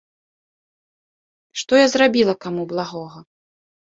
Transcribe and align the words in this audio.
Што 1.61 1.73
я 1.81 1.87
зрабіла 1.95 2.33
каму 2.45 2.63
благога? 2.71 3.19